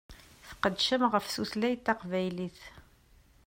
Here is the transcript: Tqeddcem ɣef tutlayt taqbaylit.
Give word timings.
Tqeddcem 0.49 1.03
ɣef 1.13 1.25
tutlayt 1.27 1.83
taqbaylit. 1.85 2.59